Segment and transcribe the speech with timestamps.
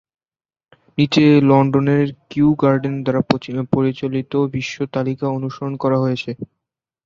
[0.97, 3.21] নীচে লন্ডনের Kew garden দ্বারা
[3.73, 6.31] পরিচালিত বিশ্ব তালিকা অনুসরণ করা হয়েছে।